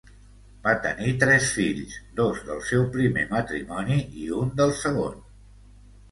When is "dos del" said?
2.19-2.63